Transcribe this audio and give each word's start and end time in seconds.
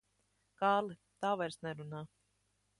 Kārli, 0.61 0.97
tā 1.27 1.35
vairs 1.43 1.61
nerunā. 1.69 2.03